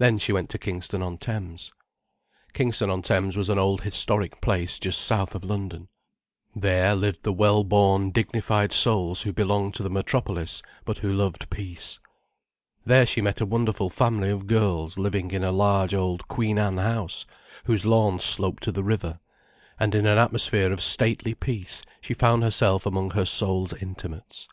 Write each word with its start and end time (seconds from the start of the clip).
Then 0.00 0.18
she 0.18 0.32
went 0.32 0.50
to 0.50 0.58
Kingston 0.58 1.02
on 1.02 1.18
Thames. 1.18 1.72
Kingston 2.52 2.90
on 2.90 3.00
Thames 3.00 3.36
was 3.36 3.48
an 3.48 3.60
old 3.60 3.82
historic 3.82 4.40
place 4.40 4.76
just 4.76 5.00
south 5.00 5.36
of 5.36 5.44
London. 5.44 5.86
There 6.52 6.96
lived 6.96 7.22
the 7.22 7.32
well 7.32 7.62
born 7.62 8.10
dignified 8.10 8.72
souls 8.72 9.22
who 9.22 9.32
belonged 9.32 9.74
to 9.76 9.84
the 9.84 9.88
metropolis, 9.88 10.62
but 10.84 10.98
who 10.98 11.12
loved 11.12 11.48
peace. 11.48 12.00
There 12.84 13.06
she 13.06 13.20
met 13.20 13.40
a 13.40 13.46
wonderful 13.46 13.88
family 13.88 14.30
of 14.30 14.48
girls 14.48 14.98
living 14.98 15.30
in 15.30 15.44
a 15.44 15.52
large 15.52 15.94
old 15.94 16.26
Queen 16.26 16.58
Anne 16.58 16.78
house, 16.78 17.24
whose 17.62 17.86
lawns 17.86 18.24
sloped 18.24 18.64
to 18.64 18.72
the 18.72 18.82
river, 18.82 19.20
and 19.78 19.94
in 19.94 20.06
an 20.06 20.18
atmosphere 20.18 20.72
of 20.72 20.82
stately 20.82 21.34
peace 21.36 21.84
she 22.00 22.14
found 22.14 22.42
herself 22.42 22.84
among 22.84 23.10
her 23.10 23.24
soul's 23.24 23.72
intimates. 23.74 24.48